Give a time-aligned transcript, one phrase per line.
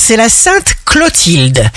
[0.00, 1.70] c'est la sainte Clotilde.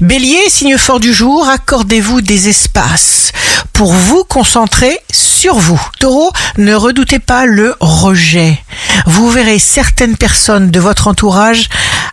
[0.00, 3.32] Bélier, signe fort du jour, accordez-vous des espaces
[3.72, 5.80] pour vous concentrer sur vous.
[5.98, 8.62] Taureau, ne redoutez pas le rejet.
[9.06, 11.68] Vous verrez certaines personnes de votre entourage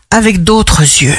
[0.10, 1.16] avec d'autres yeux.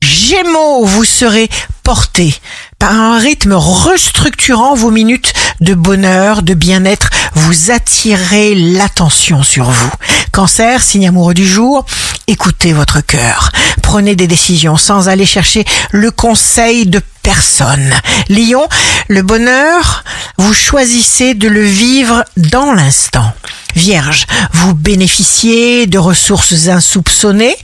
[0.00, 1.50] Gémeaux, vous serez
[1.82, 2.34] porté
[2.78, 7.10] par un rythme restructurant vos minutes de bonheur, de bien-être.
[7.34, 9.92] Vous attirez l'attention sur vous.
[10.32, 11.84] Cancer, signe amoureux du jour,
[12.26, 13.52] écoutez votre cœur.
[13.82, 17.92] Prenez des décisions sans aller chercher le conseil de personne.
[18.30, 18.66] Lion,
[19.08, 20.04] le bonheur,
[20.38, 23.30] vous choisissez de le vivre dans l'instant.
[23.76, 27.56] Vierge, vous bénéficiez de ressources insoupçonnées.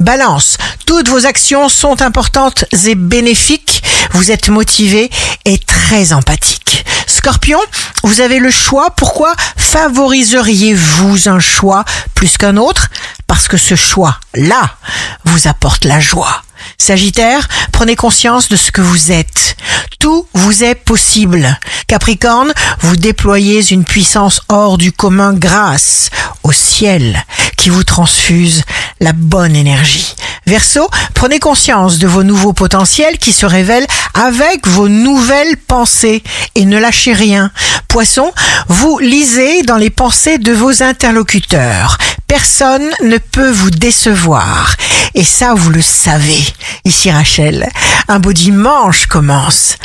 [0.00, 3.84] Balance, toutes vos actions sont importantes et bénéfiques.
[4.10, 5.08] Vous êtes motivé
[5.44, 6.84] et très empathique.
[7.08, 7.58] Scorpion,
[8.04, 8.90] vous avez le choix.
[8.90, 11.84] Pourquoi favoriseriez-vous un choix
[12.14, 12.90] plus qu'un autre?
[13.26, 14.76] Parce que ce choix-là
[15.24, 16.42] vous apporte la joie.
[16.76, 19.56] Sagittaire, prenez conscience de ce que vous êtes.
[19.98, 21.58] Tout vous est possible.
[21.86, 26.10] Capricorne, vous déployez une puissance hors du commun grâce
[26.42, 27.24] au ciel
[27.56, 28.62] qui vous transfuse
[29.00, 30.14] la bonne énergie.
[30.48, 36.22] Verseau, prenez conscience de vos nouveaux potentiels qui se révèlent avec vos nouvelles pensées
[36.54, 37.52] et ne lâchez rien.
[37.86, 38.32] Poisson,
[38.66, 41.98] vous lisez dans les pensées de vos interlocuteurs.
[42.26, 44.74] Personne ne peut vous décevoir.
[45.12, 46.42] Et ça, vous le savez.
[46.86, 47.68] Ici Rachel,
[48.08, 49.76] un beau dimanche commence.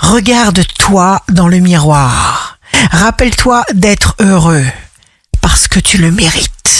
[0.00, 2.58] Regarde-toi dans le miroir.
[2.90, 4.66] Rappelle-toi d'être heureux
[5.40, 6.79] parce que tu le mérites.